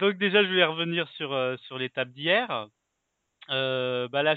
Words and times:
donc 0.00 0.16
déjà, 0.16 0.42
je 0.42 0.48
voulais 0.48 0.64
revenir 0.64 1.06
sur, 1.16 1.32
euh, 1.32 1.56
sur 1.66 1.78
l'étape 1.78 2.08
d'hier. 2.08 2.66
Euh, 3.50 4.08
bah, 4.08 4.22
la, 4.22 4.34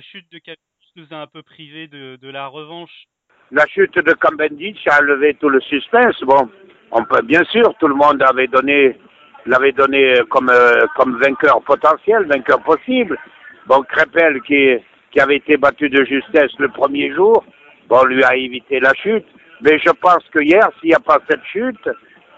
chute 0.00 0.30
de 0.32 0.38
Cavendish 0.38 0.90
nous 0.96 1.06
a 1.10 1.16
un 1.16 1.26
peu 1.26 1.42
privé 1.42 1.86
de, 1.86 2.16
de 2.16 2.28
la 2.30 2.46
revanche. 2.46 3.04
La 3.50 3.66
chute 3.66 3.94
de 3.94 4.12
Cavendish 4.14 4.86
a 4.86 5.02
levé 5.02 5.34
tout 5.34 5.50
le 5.50 5.60
suspense. 5.60 6.18
Bon, 6.22 6.48
bien 7.24 7.44
sûr, 7.44 7.74
tout 7.78 7.88
le 7.88 7.94
monde 7.94 8.22
avait 8.22 8.46
donné, 8.46 8.98
l'avait 9.44 9.72
donné 9.72 10.14
comme, 10.30 10.48
euh, 10.48 10.86
comme 10.96 11.20
vainqueur 11.20 11.62
potentiel, 11.62 12.24
vainqueur 12.24 12.62
possible. 12.62 13.18
Bon, 13.66 13.82
Crépel, 13.82 14.40
qui, 14.42 14.76
qui 15.10 15.20
avait 15.20 15.36
été 15.36 15.58
battu 15.58 15.90
de 15.90 16.04
justesse 16.04 16.52
le 16.58 16.68
premier 16.68 17.12
jour, 17.14 17.44
bon, 17.88 18.04
lui 18.04 18.24
a 18.24 18.34
évité 18.34 18.80
la 18.80 18.94
chute. 18.94 19.26
Mais 19.60 19.78
je 19.78 19.90
pense 19.90 20.24
que 20.32 20.42
hier, 20.42 20.68
s'il 20.80 20.88
n'y 20.88 20.94
a 20.94 21.00
pas 21.00 21.18
cette 21.28 21.44
chute, 21.44 21.88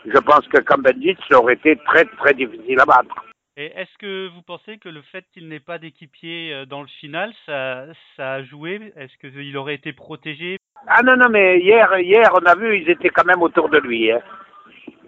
je 0.04 0.18
pense 0.18 0.46
que 0.48 0.60
Cavendish 0.60 1.18
aurait 1.32 1.54
été 1.54 1.76
très, 1.86 2.04
très 2.04 2.34
difficile 2.34 2.78
à 2.80 2.84
battre. 2.84 3.14
Et 3.56 3.66
est-ce 3.66 3.98
que 3.98 4.28
vous 4.34 4.42
pensez 4.42 4.78
que 4.78 4.88
le 4.88 5.00
fait 5.12 5.24
qu'il 5.32 5.48
n'ait 5.48 5.60
pas 5.60 5.78
d'équipier 5.78 6.52
euh, 6.52 6.66
dans 6.66 6.82
le 6.82 6.88
final, 6.88 7.32
ça, 7.46 7.84
ça 8.16 8.32
a 8.32 8.42
joué? 8.42 8.92
Est-ce 8.96 9.16
qu'il 9.18 9.56
aurait 9.56 9.76
été 9.76 9.92
protégé? 9.92 10.58
Ah 10.88 11.02
non, 11.04 11.16
non, 11.16 11.28
mais 11.30 11.60
hier, 11.60 11.88
hier, 12.00 12.30
on 12.34 12.44
a 12.46 12.56
vu, 12.56 12.78
ils 12.78 12.90
étaient 12.90 13.10
quand 13.10 13.24
même 13.24 13.42
autour 13.42 13.68
de 13.68 13.78
lui. 13.78 14.10
Hein. 14.10 14.20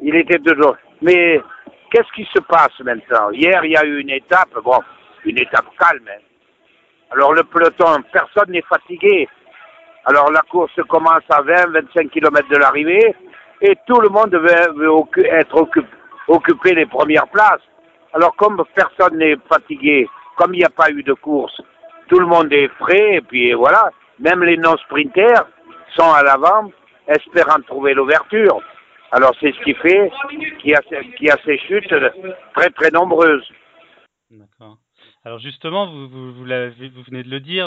Il 0.00 0.14
était 0.14 0.38
toujours. 0.38 0.76
Mais 1.02 1.40
qu'est-ce 1.90 2.12
qui 2.14 2.24
se 2.32 2.40
passe 2.40 2.78
maintenant? 2.80 3.30
Hier, 3.30 3.64
il 3.64 3.72
y 3.72 3.76
a 3.76 3.84
eu 3.84 3.98
une 4.00 4.10
étape, 4.10 4.54
bon, 4.64 4.78
une 5.24 5.38
étape 5.38 5.66
calme. 5.78 6.08
Hein. 6.08 6.22
Alors 7.10 7.34
le 7.34 7.42
peloton, 7.42 8.02
personne 8.12 8.52
n'est 8.52 8.62
fatigué. 8.62 9.28
Alors 10.04 10.30
la 10.30 10.42
course 10.42 10.78
commence 10.88 11.24
à 11.30 11.42
20-25 11.42 12.10
km 12.10 12.48
de 12.48 12.56
l'arrivée 12.58 13.14
et 13.60 13.76
tout 13.86 14.00
le 14.00 14.08
monde 14.08 14.34
veut, 14.34 15.24
être 15.24 15.54
occupé, 15.56 15.88
occupé 16.28 16.74
les 16.74 16.86
premières 16.86 17.28
places. 17.28 17.62
Alors 18.12 18.34
comme 18.36 18.62
personne 18.74 19.18
n'est 19.18 19.36
fatigué, 19.48 20.08
comme 20.36 20.54
il 20.54 20.58
n'y 20.58 20.64
a 20.64 20.70
pas 20.70 20.90
eu 20.90 21.02
de 21.02 21.12
course, 21.12 21.60
tout 22.08 22.18
le 22.18 22.26
monde 22.26 22.52
est 22.52 22.68
frais 22.78 23.16
et 23.16 23.20
puis 23.20 23.52
voilà, 23.52 23.90
même 24.18 24.42
les 24.42 24.56
non-sprinters 24.56 25.46
sont 25.96 26.12
à 26.12 26.22
l'avant 26.22 26.70
espérant 27.06 27.60
trouver 27.66 27.94
l'ouverture. 27.94 28.60
Alors 29.12 29.32
c'est 29.40 29.52
ce 29.52 29.60
qui 29.60 29.74
fait 29.74 30.10
qu'il 30.60 30.70
y, 30.70 31.24
y, 31.24 31.30
a 31.30 31.36
ces 31.44 31.58
chutes 31.58 31.94
très 32.54 32.70
très 32.70 32.90
nombreuses. 32.90 33.48
D'accord. 34.30 34.78
Alors 35.26 35.40
justement, 35.40 35.88
vous, 35.88 36.06
vous, 36.06 36.32
vous, 36.32 36.44
vous, 36.44 37.02
venez 37.02 37.24
de 37.24 37.28
le 37.28 37.40
dire, 37.40 37.66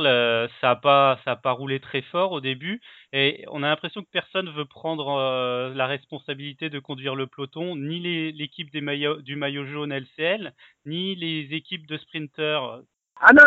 ça 0.61 0.67
n'a 0.67 0.75
pas, 0.77 1.19
ça 1.25 1.35
pas 1.35 1.52
roulé 1.52 1.81
très 1.81 2.01
fort 2.03 2.31
au 2.31 2.39
début, 2.39 2.79
et 3.11 3.43
on 3.51 3.63
a 3.63 3.67
l'impression 3.67 4.01
que 4.01 4.07
personne 4.13 4.49
veut 4.55 4.63
prendre 4.63 5.19
euh, 5.19 5.73
la 5.75 5.85
responsabilité 5.85 6.69
de 6.69 6.79
conduire 6.79 7.16
le 7.16 7.27
peloton, 7.27 7.75
ni 7.75 8.31
l'équipe 8.31 8.71
du 8.71 8.81
maillot 8.81 9.66
jaune 9.66 9.91
LCL, 9.91 10.53
ni 10.85 11.17
les 11.17 11.53
équipes 11.53 11.85
de 11.85 11.97
sprinters. 11.97 12.79
Ah 13.19 13.33
non, 13.33 13.43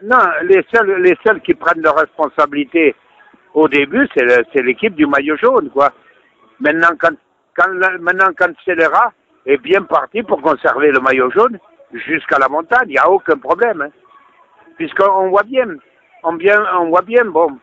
non, 0.00 0.24
les 0.44 0.64
seuls, 0.72 1.02
les 1.02 1.16
seuls 1.26 1.40
qui 1.40 1.54
prennent 1.54 1.82
leur 1.82 1.96
responsabilité 1.96 2.94
au 3.52 3.66
début, 3.66 4.08
c'est 4.14 4.62
l'équipe 4.62 4.94
du 4.94 5.06
maillot 5.06 5.36
jaune, 5.38 5.70
quoi. 5.70 5.92
Maintenant, 6.60 6.94
quand, 7.00 7.16
quand, 7.56 7.74
maintenant, 7.98 8.30
quand 8.38 8.52
Scélérat 8.64 9.12
est 9.44 9.58
bien 9.58 9.82
parti 9.82 10.22
pour 10.22 10.40
conserver 10.40 10.92
le 10.92 11.00
maillot 11.00 11.32
jaune, 11.32 11.58
jusqu'à 11.92 12.38
la 12.38 12.48
montagne, 12.48 12.88
il 12.88 12.92
n'y 12.92 12.98
a 12.98 13.08
aucun 13.08 13.36
problème. 13.38 13.82
Hein. 13.82 13.90
Puisqu'on 14.76 15.30
voit 15.30 15.44
bien, 15.44 15.66
on, 16.22 16.36
voit 16.88 17.02
bien, 17.02 17.24
bon, 17.24 17.58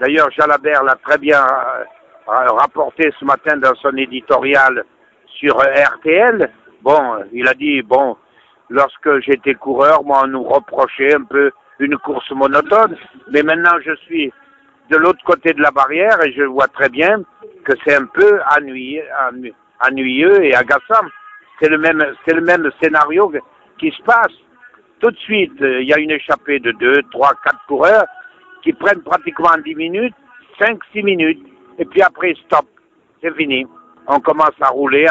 d'ailleurs 0.00 0.30
Jalabert 0.32 0.82
l'a 0.82 0.96
très 0.96 1.18
bien 1.18 1.44
euh, 1.44 2.32
rapporté 2.52 3.10
ce 3.18 3.24
matin 3.24 3.56
dans 3.56 3.74
son 3.76 3.96
éditorial 3.96 4.84
sur 5.26 5.56
RTL. 5.56 6.50
Bon, 6.82 7.24
il 7.32 7.46
a 7.48 7.54
dit, 7.54 7.82
bon, 7.82 8.16
lorsque 8.68 9.20
j'étais 9.20 9.54
coureur, 9.54 10.02
moi, 10.04 10.22
on 10.24 10.28
nous 10.28 10.42
reprochait 10.42 11.14
un 11.14 11.24
peu 11.24 11.50
une 11.78 11.96
course 11.98 12.30
monotone, 12.30 12.96
mais 13.30 13.42
maintenant 13.42 13.78
je 13.84 13.94
suis 13.96 14.32
de 14.90 14.96
l'autre 14.96 15.22
côté 15.24 15.52
de 15.52 15.60
la 15.60 15.70
barrière 15.70 16.24
et 16.24 16.32
je 16.32 16.42
vois 16.42 16.68
très 16.68 16.88
bien 16.88 17.22
que 17.64 17.72
c'est 17.84 17.94
un 17.94 18.06
peu 18.06 18.40
ennuyeux, 18.56 19.04
ennuyeux 19.86 20.44
et 20.44 20.54
agaçant. 20.54 21.06
C'est 21.60 21.68
le 21.68 21.78
même, 21.78 22.02
c'est 22.26 22.34
le 22.34 22.42
même 22.42 22.70
scénario 22.82 23.32
qui 23.78 23.90
se 23.90 24.02
passe. 24.02 24.32
Tout 25.00 25.10
de 25.10 25.18
suite, 25.18 25.60
euh, 25.60 25.82
il 25.82 25.88
y 25.88 25.92
a 25.92 25.98
une 25.98 26.10
échappée 26.10 26.58
de 26.58 26.72
2, 26.72 27.02
3, 27.10 27.32
4 27.44 27.66
coureurs 27.66 28.06
qui 28.62 28.72
prennent 28.72 29.02
pratiquement 29.02 29.56
10 29.64 29.74
minutes, 29.74 30.14
5, 30.58 30.78
6 30.92 31.02
minutes, 31.02 31.46
et 31.78 31.84
puis 31.84 32.02
après, 32.02 32.34
stop, 32.46 32.66
c'est 33.22 33.34
fini. 33.36 33.66
On 34.06 34.20
commence 34.20 34.54
à 34.60 34.68
rouler, 34.68 35.06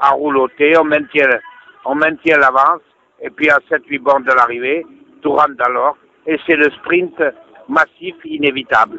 à, 0.00 0.10
rouloter, 0.10 0.76
on 0.78 0.84
maintient, 0.84 2.38
l'avance, 2.38 2.82
et 3.20 3.30
puis 3.30 3.50
à 3.50 3.58
7-8 3.70 3.98
bornes 4.00 4.24
de 4.24 4.32
l'arrivée, 4.32 4.86
tout 5.22 5.32
rentre 5.32 5.56
dans 5.56 5.94
et 6.26 6.38
c'est 6.46 6.56
le 6.56 6.70
sprint 6.70 7.22
massif 7.68 8.14
inévitable. 8.24 8.98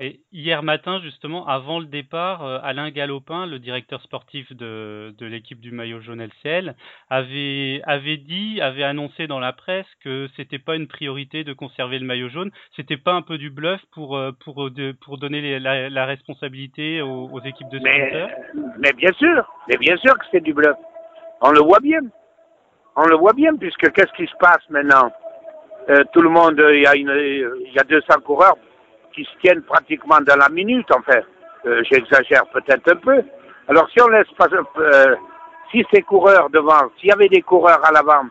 Et 0.00 0.20
hier 0.32 0.62
matin, 0.62 1.00
justement, 1.02 1.46
avant 1.46 1.80
le 1.80 1.86
départ, 1.86 2.44
euh, 2.44 2.58
Alain 2.62 2.90
Galopin, 2.90 3.46
le 3.46 3.58
directeur 3.58 4.00
sportif 4.02 4.52
de, 4.52 5.12
de 5.18 5.26
l'équipe 5.26 5.60
du 5.60 5.72
maillot 5.72 6.00
jaune 6.00 6.22
LCL, 6.22 6.76
avait, 7.10 7.82
avait 7.84 8.16
dit, 8.16 8.60
avait 8.60 8.84
annoncé 8.84 9.26
dans 9.26 9.40
la 9.40 9.52
presse 9.52 9.86
que 10.04 10.28
c'était 10.36 10.60
pas 10.60 10.76
une 10.76 10.86
priorité 10.86 11.42
de 11.42 11.52
conserver 11.52 11.98
le 11.98 12.06
maillot 12.06 12.28
jaune. 12.28 12.52
C'était 12.76 12.96
pas 12.96 13.12
un 13.12 13.22
peu 13.22 13.38
du 13.38 13.50
bluff 13.50 13.80
pour, 13.92 14.16
euh, 14.16 14.30
pour, 14.44 14.70
de, 14.70 14.92
pour 15.04 15.18
donner 15.18 15.58
la, 15.58 15.90
la, 15.90 16.06
responsabilité 16.06 17.02
aux, 17.02 17.28
aux, 17.32 17.40
équipes 17.40 17.68
de 17.70 17.80
sprinteurs 17.80 18.30
mais, 18.54 18.62
mais 18.78 18.92
bien 18.92 19.12
sûr, 19.14 19.52
mais 19.68 19.78
bien 19.78 19.96
sûr 19.96 20.16
que 20.16 20.24
c'est 20.30 20.42
du 20.42 20.54
bluff. 20.54 20.76
On 21.40 21.50
le 21.50 21.60
voit 21.60 21.80
bien. 21.80 22.00
On 22.94 23.06
le 23.06 23.16
voit 23.16 23.32
bien, 23.32 23.56
puisque 23.56 23.90
qu'est-ce 23.92 24.12
qui 24.16 24.26
se 24.26 24.36
passe 24.38 24.62
maintenant? 24.70 25.10
Euh, 25.90 26.04
Tout 26.12 26.22
le 26.22 26.30
monde, 26.30 26.62
il 26.72 26.82
y, 26.82 26.86
a 26.86 26.94
une, 26.94 27.12
il 27.66 27.72
y 27.72 27.78
a 27.78 27.84
200 27.84 28.20
coureurs 28.24 28.56
qui 29.14 29.24
se 29.24 29.38
tiennent 29.40 29.62
pratiquement 29.62 30.20
dans 30.20 30.36
la 30.36 30.48
minute, 30.48 30.90
en 30.94 31.02
fait. 31.02 31.24
Euh, 31.66 31.82
j'exagère 31.90 32.46
peut-être 32.52 32.92
un 32.92 32.96
peu. 32.96 33.22
Alors 33.68 33.88
si 33.90 34.00
on 34.00 34.08
laisse 34.08 34.30
pas, 34.36 34.46
euh, 34.78 35.16
si 35.70 35.84
ces 35.92 36.02
coureurs 36.02 36.48
devant, 36.50 36.90
s'il 36.98 37.10
y 37.10 37.12
avait 37.12 37.28
des 37.28 37.42
coureurs 37.42 37.84
à 37.84 37.92
l'avant 37.92 38.26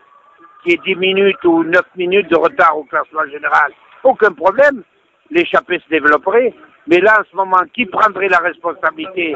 qui 0.64 0.72
aient 0.72 0.80
10 0.84 0.96
minutes 0.96 1.44
ou 1.44 1.64
9 1.64 1.82
minutes 1.96 2.30
de 2.30 2.36
retard 2.36 2.78
au 2.78 2.84
classement 2.86 3.26
général, 3.26 3.72
aucun 4.04 4.32
problème, 4.32 4.84
l'échappée 5.30 5.80
se 5.80 5.90
développerait. 5.90 6.54
Mais 6.88 7.00
là, 7.00 7.20
en 7.20 7.24
ce 7.30 7.36
moment, 7.36 7.62
qui 7.74 7.86
prendrait 7.86 8.30
la 8.30 8.40
responsabilité? 8.40 9.36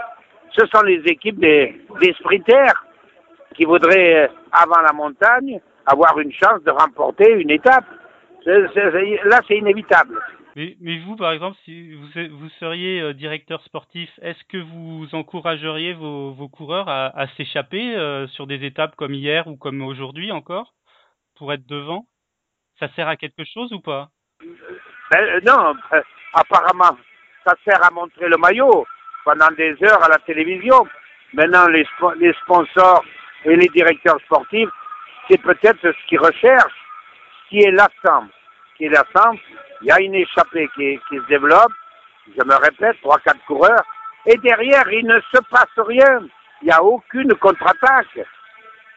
Ce 0.57 0.65
sont 0.67 0.81
les 0.83 1.01
équipes 1.05 1.39
des, 1.39 1.79
des 1.99 2.13
sprinters 2.13 2.85
qui 3.55 3.65
voudraient, 3.65 4.25
euh, 4.25 4.27
avant 4.51 4.81
la 4.81 4.93
montagne, 4.93 5.59
avoir 5.85 6.17
une 6.19 6.31
chance 6.31 6.63
de 6.63 6.71
remporter 6.71 7.31
une 7.33 7.51
étape. 7.51 7.85
là, 8.45 9.39
c'est 9.47 9.57
inévitable. 9.57 10.19
Mais, 10.55 10.75
mais, 10.81 10.99
vous, 10.99 11.15
par 11.15 11.31
exemple, 11.31 11.57
si 11.63 11.93
vous, 11.93 12.07
vous 12.31 12.49
seriez 12.59 12.99
euh, 12.99 13.13
directeur 13.13 13.61
sportif, 13.63 14.09
est-ce 14.21 14.43
que 14.49 14.57
vous 14.57 15.07
encourageriez 15.13 15.93
vos, 15.93 16.31
vos 16.33 16.49
coureurs 16.49 16.89
à, 16.89 17.07
à 17.17 17.27
s'échapper 17.37 17.95
euh, 17.95 18.27
sur 18.27 18.47
des 18.47 18.65
étapes 18.65 18.95
comme 18.97 19.13
hier 19.13 19.47
ou 19.47 19.55
comme 19.55 19.81
aujourd'hui 19.81 20.31
encore 20.31 20.73
pour 21.37 21.53
être 21.53 21.65
devant? 21.67 22.05
Ça 22.79 22.89
sert 22.95 23.07
à 23.07 23.15
quelque 23.15 23.45
chose 23.45 23.71
ou 23.71 23.79
pas? 23.79 24.09
Ben, 25.11 25.23
euh, 25.23 25.39
Non, 25.45 25.73
apparemment, 26.33 26.97
ça 27.45 27.53
sert 27.63 27.83
à 27.85 27.91
montrer 27.91 28.27
le 28.27 28.37
maillot 28.37 28.85
pendant 29.23 29.51
des 29.55 29.75
heures 29.83 30.03
à 30.03 30.09
la 30.09 30.17
télévision. 30.17 30.85
Maintenant, 31.33 31.67
les, 31.67 31.85
les 32.19 32.33
sponsors 32.43 33.05
et 33.45 33.55
les 33.55 33.67
directeurs 33.69 34.19
sportifs, 34.25 34.69
c'est 35.29 35.41
peut-être 35.41 35.79
ce 35.81 36.07
qu'ils 36.07 36.19
recherchent, 36.19 36.85
qui 37.49 37.59
est 37.59 37.71
lassant. 37.71 38.27
Qui 38.75 38.85
est 38.85 38.89
lassant, 38.89 39.37
il 39.81 39.87
y 39.87 39.91
a 39.91 39.99
une 39.99 40.15
échappée 40.15 40.69
qui, 40.75 40.99
se 41.09 41.27
développe, 41.27 41.73
je 42.27 42.45
me 42.45 42.55
répète, 42.55 42.97
trois, 43.01 43.19
quatre 43.19 43.43
coureurs, 43.45 43.83
et 44.25 44.37
derrière, 44.37 44.87
il 44.91 45.05
ne 45.05 45.19
se 45.33 45.41
passe 45.49 45.77
rien. 45.77 46.19
Il 46.61 46.65
n'y 46.65 46.71
a 46.71 46.83
aucune 46.83 47.33
contre-attaque. 47.35 48.19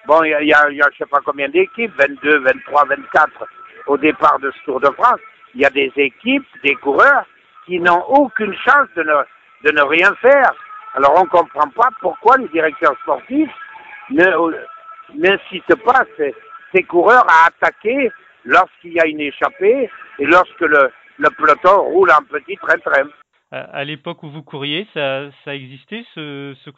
Bon, 0.07 0.23
il 0.23 0.47
y 0.47 0.53
a, 0.53 0.71
je 0.71 0.99
sais 0.99 1.07
pas 1.07 1.21
combien 1.25 1.49
d'équipes, 1.49 1.93
22, 1.97 2.41
23, 2.41 2.85
24 2.85 3.31
au 3.87 3.97
départ 3.97 4.39
de 4.39 4.51
ce 4.51 4.65
Tour 4.65 4.81
de 4.81 4.91
France. 4.91 5.21
Il 5.55 5.63
y 5.63 5.65
a 5.65 5.71
des 5.71 5.91
équipes, 5.97 6.47
des 6.63 6.75
coureurs 6.75 7.25
qui 7.65 7.79
n'ont 7.81 8.05
aucune 8.09 8.55
chance 8.55 8.89
de 8.97 9.03
ne, 9.03 9.71
ne 9.71 9.83
rien 9.83 10.15
faire. 10.17 10.53
Alors 10.95 11.15
on 11.17 11.25
ne 11.25 11.29
comprend 11.29 11.69
pas 11.71 11.89
pourquoi 12.01 12.37
les 12.37 12.49
directeurs 12.49 12.95
sportifs 13.03 13.51
n'incitent 14.11 15.83
pas 15.85 16.05
ces 16.75 16.83
coureurs 16.83 17.25
à 17.29 17.47
attaquer 17.47 18.13
lorsqu'il 18.45 18.93
y 18.93 19.01
a 19.01 19.07
une 19.07 19.21
échappée 19.21 19.91
et 20.19 20.27
lorsque 20.27 20.61
le, 20.61 20.91
le 21.19 21.29
peloton 21.31 21.83
roule 21.83 22.11
en 22.11 22.23
petit 22.25 22.57
train-train. 22.57 23.09
À 23.51 23.85
l'époque 23.85 24.23
où 24.25 24.31
vous 24.31 24.43
couriez, 24.43 24.87
ça, 24.95 25.31
ça 25.45 25.55
existait 25.55 26.05
ce, 26.15 26.55
ce, 26.65 26.71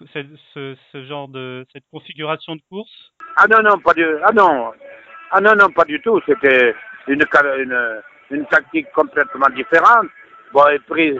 ce, 0.53 0.77
ce, 0.93 1.05
genre 1.05 1.29
de 1.29 1.65
cette 1.73 1.85
configuration 1.91 2.55
de 2.55 2.61
course? 2.69 3.13
Ah 3.37 3.47
non 3.49 3.63
non 3.63 3.79
pas 3.79 3.95
du 3.95 4.05
ah 4.25 4.33
non 4.35 4.73
ah 5.31 5.41
non 5.41 5.55
non 5.55 5.71
pas 5.71 5.85
du 5.85 5.99
tout. 6.03 6.21
C'était 6.27 6.75
une, 7.09 7.23
une 7.59 8.03
une 8.31 8.47
tactique 8.47 8.91
complètement 8.93 9.49
différente. 9.55 10.09
Bon 10.53 10.67
et 10.69 10.79
puis 10.81 11.19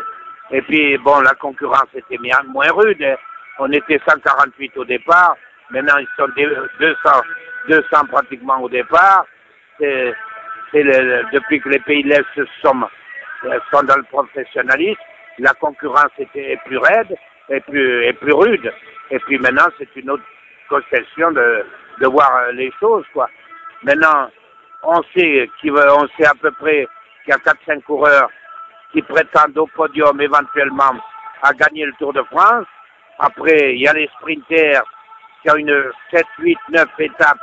et 0.51 0.61
puis 0.63 0.99
bon 0.99 1.21
la 1.21 1.33
concurrence 1.35 1.89
était 1.95 2.19
moins 2.19 2.71
rude. 2.73 3.17
On 3.59 3.73
était 3.73 4.01
148 4.07 4.77
au 4.77 4.85
départ. 4.85 5.37
Maintenant, 5.71 5.97
ils 5.99 6.09
sont 6.17 6.29
200, 6.79 6.97
200 7.69 8.07
pratiquement 8.11 8.61
au 8.61 8.69
départ. 8.69 9.27
C'est, 9.81 10.15
le, 10.73 11.25
depuis 11.33 11.61
que 11.61 11.69
les 11.69 11.81
pays 11.81 12.03
de 12.03 12.09
l'Est 12.09 12.49
sont, 12.63 12.83
euh, 13.45 13.59
sont 13.73 13.83
dans 13.83 13.97
le 13.97 14.05
professionnalisme, 14.05 15.01
la 15.39 15.53
concurrence 15.55 16.13
était 16.19 16.59
plus 16.65 16.79
raide 16.79 17.17
et 17.49 17.61
plus, 17.61 18.13
plus 18.15 18.33
rude. 18.33 18.73
Et 19.11 19.19
puis 19.21 19.39
maintenant, 19.39 19.67
c'est 19.79 19.95
une 19.97 20.11
autre 20.11 20.25
question 20.91 21.31
de, 21.31 21.65
de 22.01 22.07
voir 22.07 22.31
euh, 22.37 22.53
les 22.53 22.73
choses, 22.81 23.05
quoi. 23.13 23.29
Maintenant, 23.83 24.29
on 24.83 25.03
sait 25.15 25.49
qu'il 25.61 25.73
on 25.73 26.09
sait 26.17 26.27
à 26.27 26.35
peu 26.41 26.51
près 26.53 26.87
qu'il 27.25 27.33
y 27.33 27.33
a 27.33 27.39
4-5 27.39 27.83
coureurs 27.83 28.31
qui 28.93 29.03
prétendent 29.03 29.59
au 29.59 29.67
podium 29.67 30.21
éventuellement 30.21 30.93
à 31.43 31.53
gagner 31.53 31.85
le 31.85 31.93
Tour 31.99 32.13
de 32.13 32.23
France. 32.25 32.67
Après, 33.19 33.75
il 33.75 33.81
y 33.81 33.89
a 33.89 33.93
les 33.93 34.09
sprinters 34.19 34.83
qui 35.43 35.51
ont 35.51 35.57
une 35.57 35.91
7, 36.11 36.25
8, 36.39 36.59
9 36.71 36.89
étapes 36.99 37.39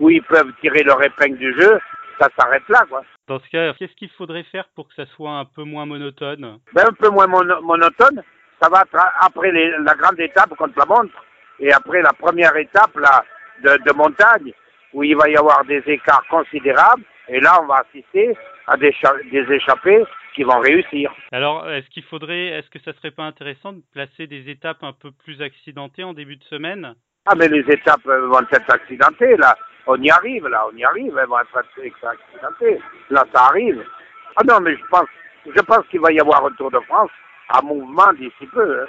où 0.00 0.10
ils 0.10 0.22
peuvent 0.22 0.52
tirer 0.60 0.82
leur 0.82 1.02
épingle 1.02 1.38
du 1.38 1.54
jeu. 1.60 1.78
Ça 2.18 2.28
s'arrête 2.38 2.68
là, 2.68 2.84
quoi. 2.88 3.02
Dans 3.26 3.40
ce 3.40 3.48
cas, 3.48 3.74
qu'est-ce 3.74 3.94
qu'il 3.94 4.10
faudrait 4.10 4.44
faire 4.44 4.66
pour 4.74 4.88
que 4.88 4.94
ça 4.94 5.06
soit 5.16 5.32
un 5.32 5.44
peu 5.44 5.64
moins 5.64 5.86
monotone? 5.86 6.58
Ben, 6.72 6.84
Un 6.88 6.92
peu 6.92 7.08
moins 7.08 7.26
monotone. 7.26 8.22
Ça 8.62 8.68
va 8.70 8.84
après 9.20 9.50
la 9.52 9.94
grande 9.94 10.20
étape 10.20 10.54
contre 10.56 10.78
la 10.78 10.86
montre 10.86 11.24
et 11.58 11.72
après 11.72 12.02
la 12.02 12.12
première 12.12 12.56
étape 12.56 12.96
là, 12.96 13.24
de, 13.62 13.82
de 13.84 13.92
montagne 13.92 14.52
où 14.92 15.02
il 15.02 15.16
va 15.16 15.28
y 15.28 15.36
avoir 15.36 15.64
des 15.64 15.82
écarts 15.86 16.24
considérables. 16.30 17.02
Et 17.28 17.40
là, 17.40 17.58
on 17.62 17.66
va 17.66 17.82
assister 17.88 18.36
à 18.66 18.76
des, 18.76 18.94
des 19.30 19.52
échappées 19.52 20.04
qui 20.34 20.42
vont 20.42 20.60
réussir. 20.60 21.12
Alors, 21.32 21.68
est-ce 21.70 21.88
qu'il 21.90 22.04
faudrait, 22.04 22.48
est-ce 22.48 22.68
que 22.70 22.78
ça 22.80 22.92
serait 22.94 23.10
pas 23.10 23.24
intéressant 23.24 23.72
de 23.72 23.82
placer 23.92 24.26
des 24.26 24.48
étapes 24.50 24.82
un 24.82 24.92
peu 24.92 25.10
plus 25.10 25.40
accidentées 25.42 26.04
en 26.04 26.12
début 26.12 26.36
de 26.36 26.44
semaine? 26.44 26.94
Ah, 27.26 27.34
mais 27.36 27.48
les 27.48 27.64
étapes 27.72 28.06
euh, 28.06 28.26
vont 28.26 28.40
être 28.52 28.70
accidentées, 28.70 29.36
là. 29.36 29.56
On 29.86 30.00
y 30.00 30.10
arrive, 30.10 30.46
là, 30.46 30.64
on 30.72 30.76
y 30.76 30.84
arrive, 30.84 31.16
elles 31.18 31.28
vont 31.28 31.38
être 31.40 31.58
accidentées. 31.58 32.80
Là, 33.10 33.24
ça 33.34 33.46
arrive. 33.46 33.84
Ah 34.36 34.42
non, 34.44 34.60
mais 34.60 34.76
je 34.76 34.84
pense, 34.90 35.08
je 35.46 35.60
pense 35.60 35.86
qu'il 35.88 36.00
va 36.00 36.12
y 36.12 36.20
avoir 36.20 36.44
un 36.46 36.50
Tour 36.52 36.70
de 36.70 36.80
France 36.80 37.10
à 37.48 37.60
mouvement 37.62 38.12
d'ici 38.14 38.46
peu. 38.46 38.82
Hein. 38.82 38.86